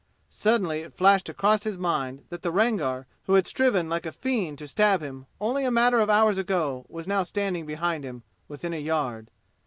[0.31, 4.57] Suddenly it flashed across his mind that the Rangar who had striven like a fiend
[4.57, 8.73] to stab him only a matter of hours ago was now standing behind him, within
[8.73, 9.29] a yard.